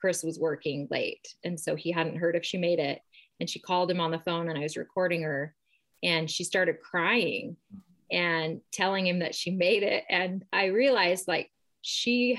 [0.00, 1.26] Chris was working late.
[1.44, 3.00] And so he hadn't heard if she made it.
[3.40, 5.54] And she called him on the phone, and I was recording her.
[6.02, 7.56] And she started crying
[8.10, 10.04] and telling him that she made it.
[10.08, 11.50] And I realized like
[11.82, 12.38] she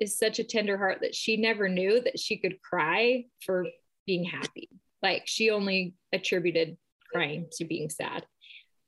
[0.00, 3.66] is such a tender heart that she never knew that she could cry for
[4.06, 4.68] being happy.
[5.02, 6.76] Like she only attributed
[7.12, 8.26] crying to being sad.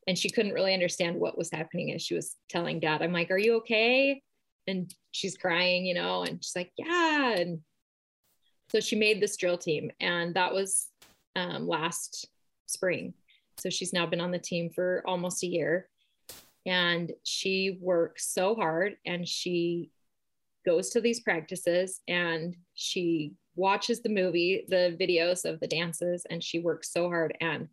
[0.06, 3.30] And she couldn't really understand what was happening as she was telling dad, I'm like,
[3.30, 4.22] Are you okay?
[4.66, 7.32] And she's crying, you know, and she's like, Yeah.
[7.32, 7.60] And
[8.70, 10.88] so she made this drill team, and that was
[11.36, 12.28] um, last
[12.66, 13.14] spring.
[13.58, 15.88] So she's now been on the team for almost a year.
[16.66, 19.92] And she works so hard and she
[20.66, 26.42] goes to these practices and she watches the movie, the videos of the dances, and
[26.42, 27.36] she works so hard.
[27.40, 27.68] And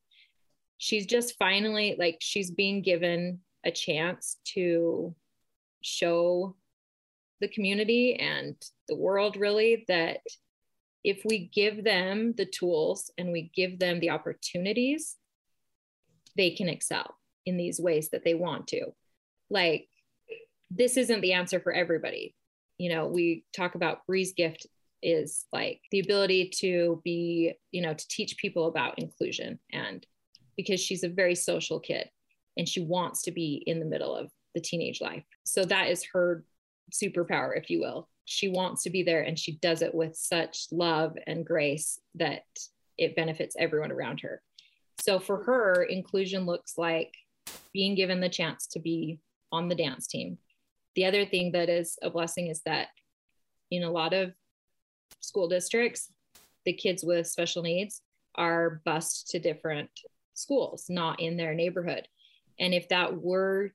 [0.83, 5.15] she's just finally like she's being given a chance to
[5.81, 6.57] show
[7.39, 8.57] the community and
[8.89, 10.19] the world really that
[11.01, 15.15] if we give them the tools and we give them the opportunities,
[16.35, 17.15] they can excel
[17.45, 18.87] in these ways that they want to.
[19.49, 19.87] Like,
[20.69, 22.35] this isn't the answer for everybody.
[22.77, 24.67] You know, we talk about Brie's gift
[25.01, 30.05] is like the ability to be, you know, to teach people about inclusion and
[30.55, 32.09] because she's a very social kid
[32.57, 35.23] and she wants to be in the middle of the teenage life.
[35.43, 36.43] So that is her
[36.91, 38.09] superpower, if you will.
[38.25, 42.43] She wants to be there and she does it with such love and grace that
[42.97, 44.41] it benefits everyone around her.
[45.01, 47.13] So for her, inclusion looks like
[47.73, 49.19] being given the chance to be
[49.51, 50.37] on the dance team.
[50.95, 52.87] The other thing that is a blessing is that
[53.71, 54.33] in a lot of
[55.19, 56.11] school districts,
[56.65, 58.01] the kids with special needs
[58.35, 59.89] are bused to different
[60.33, 62.07] schools, not in their neighborhood.
[62.59, 63.73] And if that were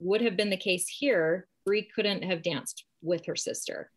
[0.00, 3.90] would have been the case here, Brie couldn't have danced with her sister,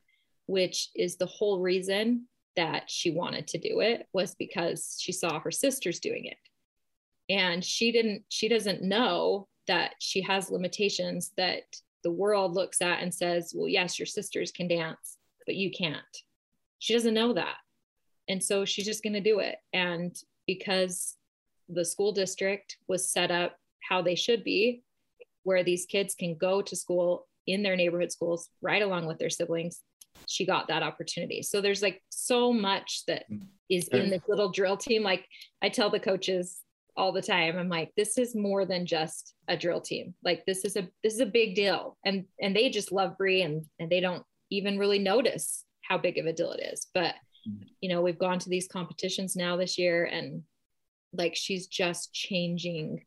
[0.47, 5.39] which is the whole reason that she wanted to do it was because she saw
[5.39, 6.37] her sisters doing it.
[7.29, 11.63] And she didn't she doesn't know that she has limitations that
[12.03, 16.03] the world looks at and says, "Well, yes, your sisters can dance, but you can't."
[16.79, 17.55] She doesn't know that.
[18.27, 19.55] And so she's just going to do it.
[19.71, 21.15] And because
[21.69, 24.83] the school district was set up how they should be,
[25.43, 29.29] where these kids can go to school in their neighborhood schools right along with their
[29.29, 29.81] siblings.
[30.27, 31.41] She got that opportunity.
[31.41, 33.45] So there's like so much that mm.
[33.69, 35.03] in this little drill team.
[35.03, 35.25] Like
[35.61, 36.61] I tell the coaches
[36.95, 40.13] all the time, I'm like, this is more than just a drill team.
[40.23, 41.97] Like this is a this is a big deal.
[42.05, 46.17] And and they just love Brie and and they don't even really notice how big
[46.17, 46.87] of a deal it is.
[46.93, 47.15] But
[47.49, 47.65] mm.
[47.81, 50.43] you know, we've gone to these competitions now this year and
[51.13, 53.03] like she's just changing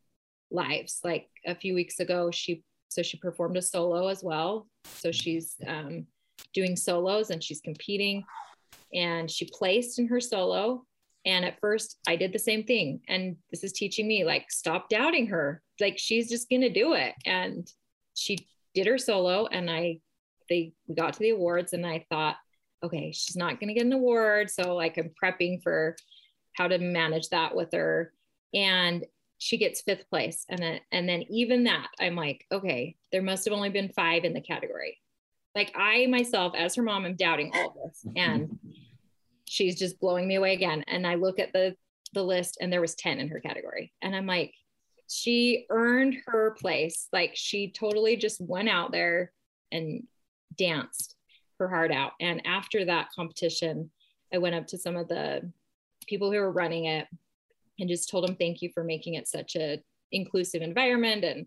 [0.50, 1.00] lives.
[1.04, 4.68] Like a few weeks ago, she so she performed a solo as well.
[4.84, 6.06] So she's um,
[6.54, 8.24] doing solos and she's competing,
[8.94, 10.84] and she placed in her solo.
[11.24, 14.88] And at first, I did the same thing, and this is teaching me like stop
[14.88, 15.60] doubting her.
[15.80, 17.66] Like she's just gonna do it, and
[18.14, 20.00] she did her solo, and I
[20.48, 22.36] they we got to the awards, and I thought,
[22.84, 25.96] okay, she's not gonna get an award, so like I'm prepping for
[26.56, 28.12] how to manage that with her.
[28.54, 29.04] And
[29.38, 30.46] she gets fifth place.
[30.48, 34.24] And then, and then even that, I'm like, okay, there must have only been five
[34.24, 34.98] in the category.
[35.54, 38.02] Like I myself, as her mom, am doubting all this.
[38.06, 38.18] Mm-hmm.
[38.18, 38.58] And
[39.46, 40.84] she's just blowing me away again.
[40.86, 41.76] And I look at the
[42.12, 43.92] the list and there was 10 in her category.
[44.00, 44.54] And I'm like,
[45.08, 47.08] she earned her place.
[47.12, 49.32] Like she totally just went out there
[49.70, 50.04] and
[50.56, 51.16] danced
[51.58, 52.12] her heart out.
[52.20, 53.90] And after that competition,
[54.32, 55.50] I went up to some of the
[56.06, 57.06] people who were running it
[57.78, 61.46] and just told them thank you for making it such a inclusive environment and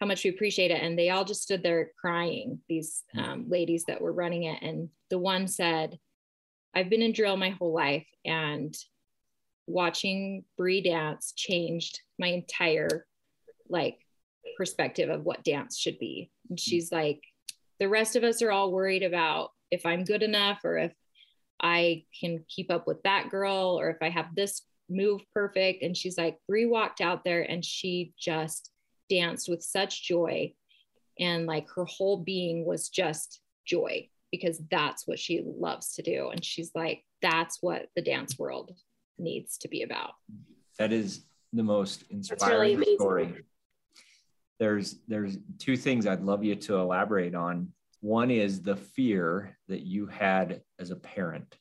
[0.00, 0.82] how much we appreciate it.
[0.82, 4.62] And they all just stood there crying, these um, ladies that were running it.
[4.62, 5.98] And the one said,
[6.74, 8.74] I've been in drill my whole life and
[9.66, 13.06] watching Bree dance changed my entire
[13.68, 13.98] like
[14.56, 16.30] perspective of what dance should be.
[16.48, 17.22] And she's like,
[17.78, 20.92] the rest of us are all worried about if I'm good enough or if
[21.62, 25.82] I can keep up with that girl or if I have this move perfect.
[25.82, 28.70] And she's like, Bree walked out there and she just
[29.08, 30.54] danced with such joy.
[31.18, 36.30] And like her whole being was just joy because that's what she loves to do.
[36.30, 38.72] And she's like, that's what the dance world
[39.18, 40.12] needs to be about.
[40.78, 43.34] That is the most inspiring really story.
[44.58, 47.72] There's there's two things I'd love you to elaborate on.
[48.00, 51.54] One is the fear that you had as a parent.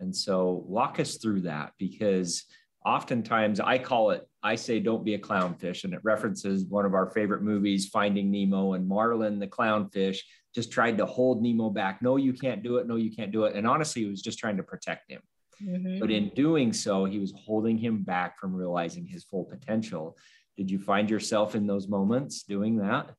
[0.00, 2.44] And so walk us through that because
[2.84, 5.84] oftentimes I call it, I say, don't be a clownfish.
[5.84, 10.18] And it references one of our favorite movies, Finding Nemo, and Marlin, the clownfish,
[10.54, 12.02] just tried to hold Nemo back.
[12.02, 12.88] No, you can't do it.
[12.88, 13.54] No, you can't do it.
[13.54, 15.20] And honestly, he was just trying to protect him.
[15.62, 16.00] Mm-hmm.
[16.00, 20.16] But in doing so, he was holding him back from realizing his full potential.
[20.56, 23.14] Did you find yourself in those moments doing that?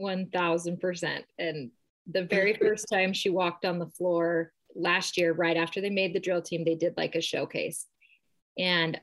[0.00, 1.22] 1000%.
[1.38, 1.70] And
[2.06, 6.14] the very first time she walked on the floor last year, right after they made
[6.14, 7.86] the drill team, they did like a showcase.
[8.58, 9.00] And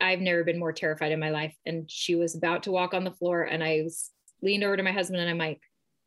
[0.00, 1.54] I've never been more terrified in my life.
[1.66, 4.10] And she was about to walk on the floor, and I was
[4.42, 5.60] leaned over to my husband and I'm like,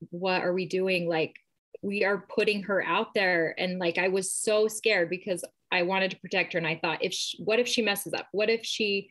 [0.10, 1.08] what are we doing?
[1.08, 1.36] Like,
[1.82, 3.54] we are putting her out there.
[3.58, 6.58] And like, I was so scared because I wanted to protect her.
[6.58, 8.28] And I thought, if she, what if she messes up?
[8.32, 9.10] What if she,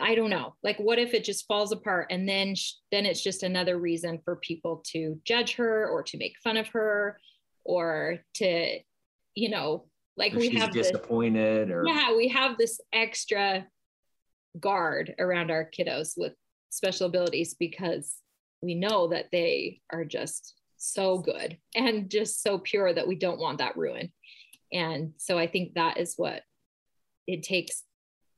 [0.00, 2.08] I don't know, like, what if it just falls apart?
[2.10, 2.54] And then,
[2.92, 6.68] then it's just another reason for people to judge her or to make fun of
[6.68, 7.18] her
[7.64, 8.78] or to,
[9.34, 13.66] you know, like we have disappointed this, or yeah, we have this extra
[14.58, 16.32] guard around our kiddos with
[16.70, 18.16] special abilities because
[18.62, 23.40] we know that they are just so good and just so pure that we don't
[23.40, 24.10] want that ruined.
[24.72, 26.42] And so I think that is what
[27.26, 27.82] it takes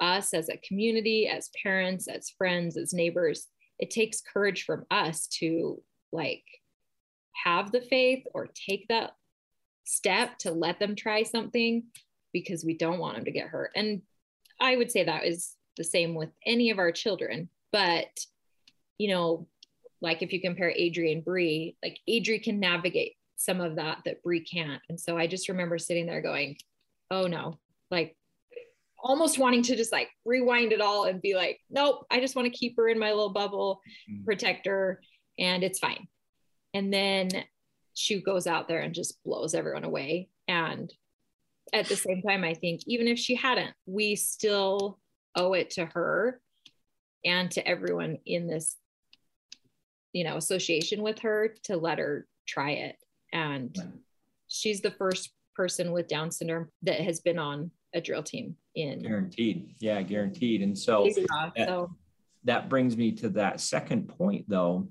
[0.01, 3.47] us as a community, as parents, as friends, as neighbors.
[3.79, 5.83] It takes courage from us to
[6.13, 6.45] like
[7.45, 9.13] have the faith or take that
[9.85, 11.85] step to let them try something
[12.33, 13.71] because we don't want them to get hurt.
[13.75, 14.03] And
[14.61, 17.49] I would say that is the same with any of our children.
[17.73, 18.09] But,
[18.99, 19.47] you know,
[20.01, 24.23] like if you compare Adri and Bree, like Adri can navigate some of that that
[24.23, 24.83] Bree can't.
[24.89, 26.57] And so I just remember sitting there going,
[27.11, 27.59] oh no,
[27.91, 28.17] like
[29.01, 32.53] almost wanting to just like rewind it all and be like, nope, I just want
[32.53, 33.81] to keep her in my little bubble,
[34.11, 34.25] mm-hmm.
[34.25, 35.01] protect her,
[35.39, 36.09] and it's fine.
[36.75, 37.29] And then
[37.95, 40.29] she goes out there and just blows everyone away.
[40.47, 40.93] And
[41.73, 44.99] at the same time, I think even if she hadn't, we still
[45.35, 46.41] owe it to her
[47.25, 48.77] and to everyone in this,
[50.13, 52.97] you know, association with her to let her try it.
[53.33, 53.77] And
[54.47, 59.03] she's the first person with Down syndrome that has been on a drill team in.
[59.03, 59.75] Guaranteed.
[59.81, 60.63] Yeah, guaranteed.
[60.63, 61.91] And so, that, so.
[62.45, 64.89] that brings me to that second point though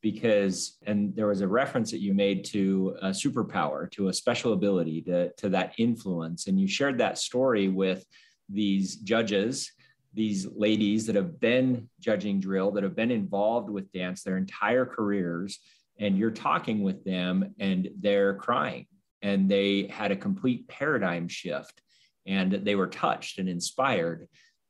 [0.00, 4.52] because and there was a reference that you made to a superpower to a special
[4.52, 6.46] ability to, to that influence.
[6.46, 8.04] And you shared that story with
[8.48, 9.72] these judges
[10.14, 14.86] these ladies that have been judging drill that have been involved with dance their entire
[14.86, 15.58] careers
[15.98, 18.86] and you're talking with them and they're crying.
[19.22, 21.80] And they had a complete paradigm shift
[22.26, 24.28] and they were touched and inspired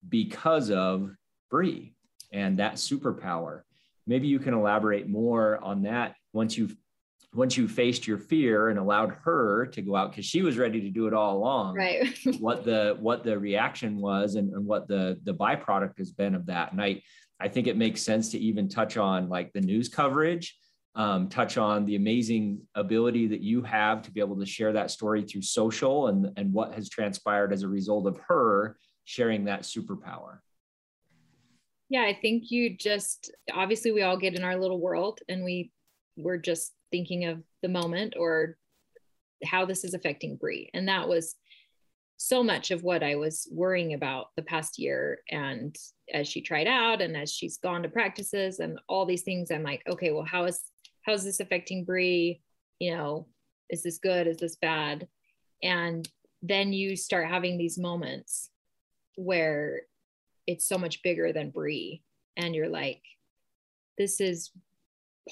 [0.09, 1.11] because of
[1.51, 1.95] Bree
[2.33, 3.63] and that superpower.
[4.07, 6.77] Maybe you can elaborate more on that once you've
[7.35, 10.81] once you faced your fear and allowed her to go out because she was ready
[10.81, 11.75] to do it all along.
[11.75, 12.17] Right.
[12.39, 16.47] What the what the reaction was and, and what the the byproduct has been of
[16.47, 16.73] that.
[16.73, 17.03] And i
[17.41, 20.57] i think it makes sense to even touch on like the news coverage
[20.97, 24.91] um, touch on the amazing ability that you have to be able to share that
[24.91, 29.63] story through social and and what has transpired as a result of her sharing that
[29.63, 30.39] superpower
[31.89, 35.73] yeah i think you just obviously we all get in our little world and we
[36.17, 38.57] we're just thinking of the moment or
[39.45, 40.71] how this is affecting Bree.
[40.75, 41.35] And that was
[42.17, 45.19] so much of what I was worrying about the past year.
[45.31, 45.75] And
[46.13, 49.63] as she tried out and as she's gone to practices and all these things, I'm
[49.63, 50.61] like, okay, well, how is
[51.05, 52.41] how is this affecting Bree?
[52.79, 53.27] You know,
[53.71, 54.27] is this good?
[54.27, 55.07] Is this bad?
[55.63, 56.09] And
[56.43, 58.51] then you start having these moments
[59.17, 59.83] where
[60.47, 62.03] it's so much bigger than Bree.
[62.37, 63.03] And you're like,
[63.97, 64.51] this is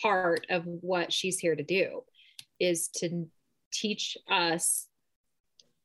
[0.01, 2.03] part of what she's here to do
[2.61, 3.29] is to
[3.73, 4.87] teach us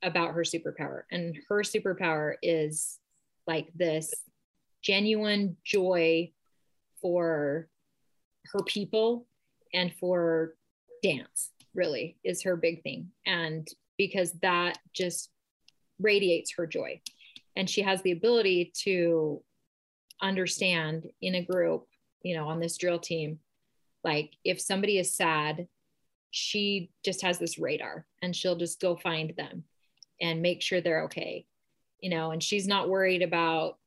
[0.04, 1.02] about her superpower.
[1.12, 3.00] And her superpower is
[3.48, 4.14] like this
[4.82, 6.32] genuine joy
[7.02, 7.68] for
[8.54, 9.28] her people
[9.74, 10.56] and for
[11.04, 13.10] dance, really, is her big thing.
[13.26, 15.30] And because that just
[16.00, 17.02] radiates her joy.
[17.56, 19.42] And she has the ability to
[20.22, 21.86] understand in a group,
[22.22, 23.40] you know, on this drill team,
[24.04, 25.68] like if somebody is sad,
[26.32, 29.64] she just has this radar and she'll just go find them
[30.22, 31.46] and make sure they're okay,
[32.00, 33.78] you know, and she's not worried about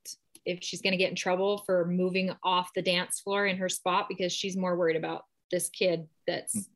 [0.44, 3.68] if she's going to get in trouble for moving off the dance floor in her
[3.68, 6.66] spot because she's more worried about this kid that's, mm.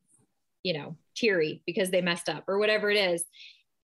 [0.62, 3.24] you know, teary because they messed up or whatever it is.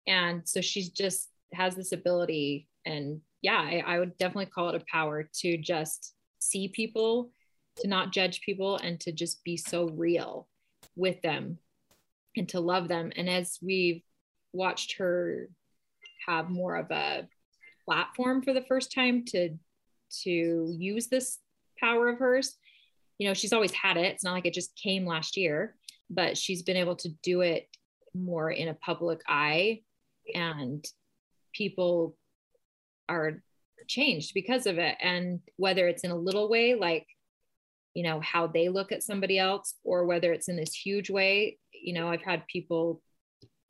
[0.08, 4.76] And so she's just has this ability and yeah I, I, would definitely call it
[4.82, 7.32] a power to just see people
[7.78, 10.48] to not judge people and to just be so real
[10.96, 11.58] with them
[12.36, 14.02] and to love them and as we've
[14.52, 15.50] watched her
[16.28, 17.28] have more of a
[17.86, 19.58] platform for the first time to
[20.24, 21.40] to use this
[21.80, 22.58] power of hers
[23.24, 24.12] you know she's always had it.
[24.14, 25.76] It's not like it just came last year
[26.10, 27.68] but she's been able to do it
[28.14, 29.82] more in a public eye
[30.34, 30.86] and
[31.54, 32.16] people
[33.10, 33.42] are
[33.88, 34.96] changed because of it.
[35.02, 37.08] And whether it's in a little way like
[37.94, 41.60] you know how they look at somebody else or whether it's in this huge way
[41.72, 43.04] you know i've had people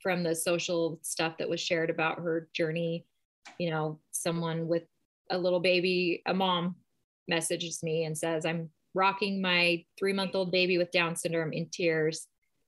[0.01, 3.06] from the social stuff that was shared about her journey
[3.60, 4.84] you know someone with
[5.30, 6.74] a little baby a mom
[7.28, 11.68] messages me and says i'm rocking my 3 month old baby with down syndrome in
[11.70, 12.28] tears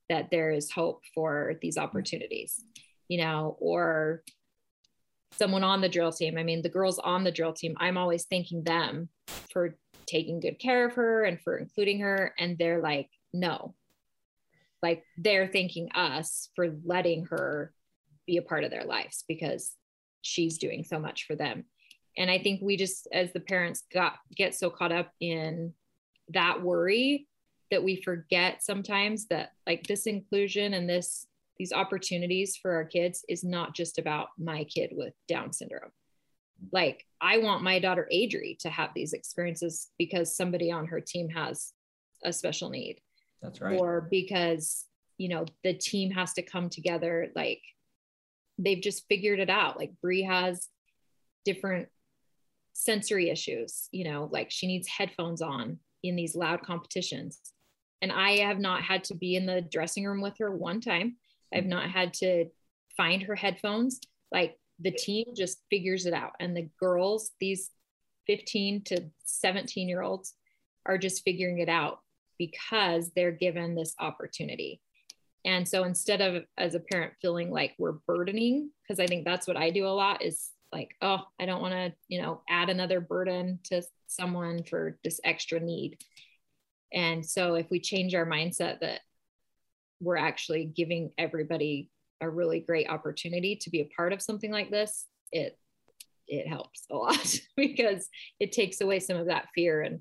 [0.10, 2.62] that there is hope for these opportunities
[3.08, 4.24] you know or
[5.38, 6.38] someone on the drill team.
[6.38, 9.10] I mean, the girls on the drill team, I'm always thanking them
[9.52, 12.34] for taking good care of her and for including her.
[12.38, 13.76] And they're like, no,
[14.82, 17.74] like they're thanking us for letting her
[18.26, 19.74] be a part of their lives because
[20.22, 21.66] she's doing so much for them.
[22.18, 25.74] And I think we just, as the parents, got get so caught up in
[26.30, 27.28] that worry
[27.72, 33.24] that we forget sometimes that like this inclusion and this these opportunities for our kids
[33.30, 35.92] is not just about my kid with Down syndrome.
[36.72, 41.30] Like, I want my daughter Adri to have these experiences because somebody on her team
[41.30, 41.72] has
[42.26, 43.00] a special need.
[43.42, 43.80] That's right.
[43.80, 44.86] Or because,
[45.18, 47.30] you know, the team has to come together.
[47.36, 47.62] Like,
[48.58, 49.78] they've just figured it out.
[49.78, 50.68] Like, Bree has
[51.46, 51.88] different
[52.74, 57.40] sensory issues, you know, like she needs headphones on in these loud competitions.
[58.02, 61.18] And I have not had to be in the dressing room with her one time
[61.54, 62.46] I've not had to
[62.98, 64.00] find her headphones.
[64.32, 66.34] Like the team just figures it out.
[66.40, 67.72] And the girls, these
[68.28, 70.34] 15 to 17 year olds,
[70.86, 72.00] are just figuring it out
[72.38, 74.82] because they're given this opportunity.
[75.46, 79.48] And so instead of as a parent feeling like we're burdening, because I think that's
[79.48, 82.70] what I do a lot is like, oh, I don't want to, you know, add
[82.70, 85.98] another burden to someone for this extra need.
[86.94, 89.02] And so if we change our mindset that
[90.00, 91.90] we're actually giving everybody
[92.22, 95.58] a really great opportunity to be a part of something like this, it
[96.28, 98.08] it helps a lot because
[98.40, 100.00] it takes away some of that fear and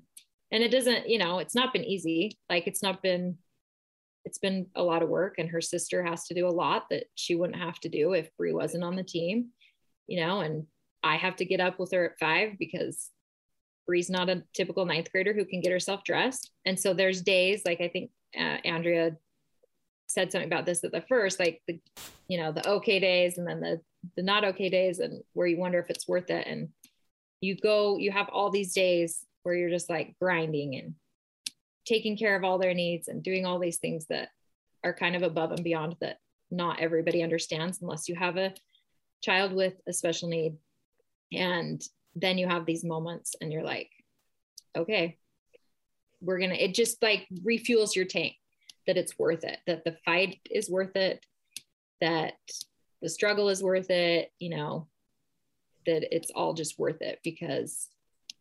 [0.51, 2.37] and it doesn't, you know, it's not been easy.
[2.49, 3.37] Like it's not been
[4.23, 7.05] it's been a lot of work and her sister has to do a lot that
[7.15, 9.49] she wouldn't have to do if Bree wasn't on the team,
[10.07, 10.65] you know, and
[11.03, 13.09] I have to get up with her at five because
[13.85, 16.51] Bree's not a typical ninth grader who can get herself dressed.
[16.65, 19.17] And so there's days like I think uh, Andrea
[20.07, 21.79] said something about this at the first, like the,
[22.27, 23.81] you know, the okay days and then the
[24.15, 26.45] the not okay days, and where you wonder if it's worth it.
[26.47, 26.69] And
[27.41, 30.93] you go, you have all these days where you're just like grinding and
[31.85, 34.29] taking care of all their needs and doing all these things that
[34.83, 36.17] are kind of above and beyond that
[36.51, 38.53] not everybody understands unless you have a
[39.21, 40.57] child with a special need.
[41.31, 41.81] And
[42.15, 43.91] then you have these moments and you're like,
[44.75, 45.17] okay,
[46.21, 48.33] we're gonna, it just like refuels your tank
[48.87, 51.25] that it's worth it, that the fight is worth it,
[52.01, 52.33] that
[53.01, 54.87] the struggle is worth it, you know,
[55.85, 57.89] that it's all just worth it because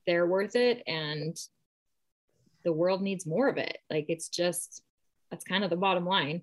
[0.06, 1.36] they're worth it and
[2.64, 3.78] the world needs more of it.
[3.90, 4.82] Like it's just,
[5.30, 6.42] that's kind of the bottom line.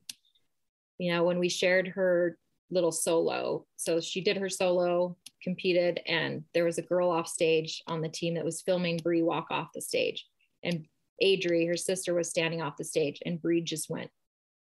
[0.97, 2.37] You know, when we shared her
[2.71, 7.83] little solo, so she did her solo, competed, and there was a girl off stage
[7.87, 10.27] on the team that was filming Brie walk off the stage.
[10.63, 10.85] And
[11.23, 14.09] Adri, her sister, was standing off the stage and Brie just went.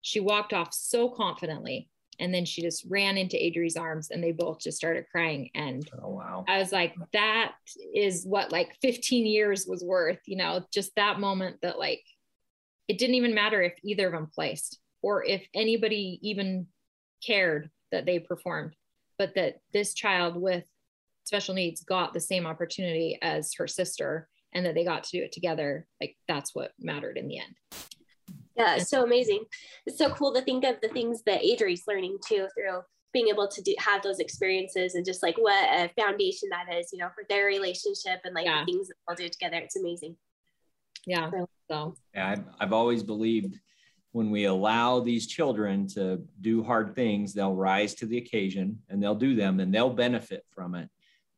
[0.02, 1.88] She walked off so confidently
[2.20, 5.50] And then she just ran into Adri's arms and they both just started crying.
[5.54, 6.44] And oh, wow.
[6.46, 7.54] I was like, that
[7.94, 12.02] is what like 15 years was worth, you know, just that moment that like
[12.88, 16.66] it didn't even matter if either of them placed or if anybody even
[17.24, 18.74] cared that they performed,
[19.18, 20.64] but that this child with
[21.24, 25.24] special needs got the same opportunity as her sister and that they got to do
[25.24, 25.86] it together.
[26.00, 27.54] Like that's what mattered in the end.
[28.56, 29.44] Yeah, it's so amazing.
[29.86, 32.80] It's so cool to think of the things that Adri's learning too through
[33.12, 36.90] being able to do, have those experiences and just like what a foundation that is,
[36.92, 38.60] you know, for their relationship and like yeah.
[38.60, 39.56] the things that they'll do together.
[39.56, 40.16] It's amazing.
[41.06, 41.30] Yeah.
[41.30, 41.94] So, so.
[42.14, 43.56] yeah, I've, I've always believed
[44.12, 49.02] when we allow these children to do hard things, they'll rise to the occasion and
[49.02, 50.88] they'll do them and they'll benefit from it.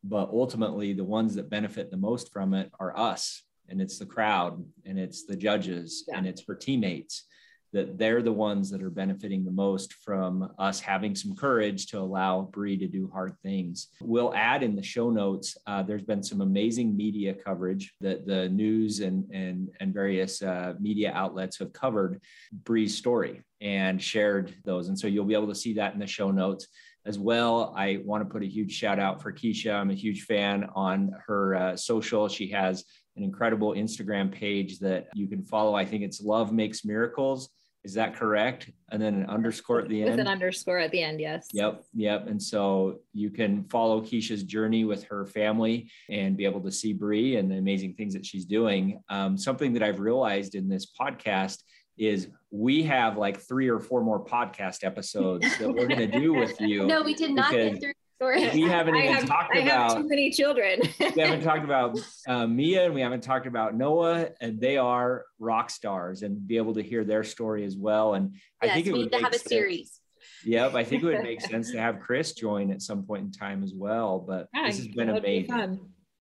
[0.03, 4.05] But ultimately, the ones that benefit the most from it are us and it's the
[4.05, 6.17] crowd and it's the judges yeah.
[6.17, 7.25] and it's her teammates
[7.73, 11.99] that they're the ones that are benefiting the most from us having some courage to
[11.99, 13.87] allow Bree to do hard things.
[13.99, 15.57] We'll add in the show notes.
[15.65, 20.73] Uh, there's been some amazing media coverage that the news and and and various uh,
[20.79, 22.21] media outlets have covered
[22.63, 26.07] Bree's story and shared those, and so you'll be able to see that in the
[26.07, 26.67] show notes
[27.05, 27.73] as well.
[27.75, 29.73] I want to put a huge shout out for Kecia.
[29.73, 32.27] I'm a huge fan on her uh, social.
[32.27, 35.75] She has an incredible Instagram page that you can follow.
[35.75, 37.49] I think it's Love Makes Miracles.
[37.83, 38.69] Is that correct?
[38.91, 40.11] And then an underscore at the end.
[40.11, 41.47] With an underscore at the end, yes.
[41.51, 42.27] Yep, yep.
[42.27, 46.93] And so you can follow Kecia's journey with her family and be able to see
[46.93, 49.01] Bree and the amazing things that she's doing.
[49.09, 51.63] Um, something that I've realized in this podcast
[51.97, 56.33] is we have like three or four more podcast episodes that we're going to do
[56.33, 56.87] with you.
[56.87, 57.93] No, we did not get through
[58.25, 60.81] we haven't even have, talked I about too many children.
[60.99, 65.25] we haven't talked about uh, Mia and we haven't talked about Noah, and they are
[65.39, 68.13] rock stars, and be able to hear their story as well.
[68.13, 69.49] And yes, I think it would to have a sense.
[69.49, 69.99] series.
[70.45, 73.31] Yep, I think it would make sense to have Chris join at some point in
[73.31, 74.19] time as well.
[74.19, 75.75] But yeah, this has been amazing.
[75.75, 75.79] Be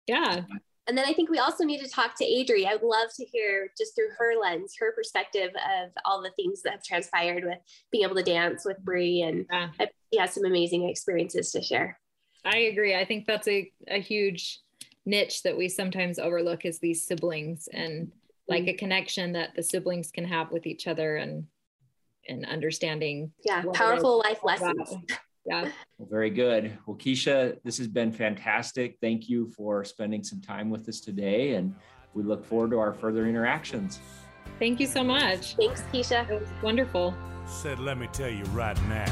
[0.08, 0.42] yeah.
[0.88, 2.68] And then I think we also need to talk to Adri.
[2.68, 6.62] I would love to hear just through her lens, her perspective of all the things
[6.62, 7.58] that have transpired with
[7.92, 9.24] being able to dance with Bree.
[9.24, 9.70] And yeah.
[10.12, 12.00] he has some amazing experiences to share.
[12.44, 12.96] I agree.
[12.96, 14.60] I think that's a, a huge
[15.06, 18.12] niche that we sometimes overlook is these siblings and
[18.48, 18.70] like mm-hmm.
[18.70, 21.48] a connection that the siblings can have with each other and
[22.28, 23.32] and understanding.
[23.44, 24.96] Yeah, powerful life lessons.
[25.46, 25.70] Yeah.
[25.98, 26.78] Well, very good.
[26.86, 28.98] Well, Kecia, this has been fantastic.
[29.00, 31.76] Thank you for spending some time with us today, and
[32.14, 34.00] we look forward to our further interactions.
[34.58, 35.56] Thank you so much.
[35.56, 36.30] Thanks, Kecia.
[36.30, 37.14] It was wonderful.
[37.46, 39.06] Said, let me tell you right now.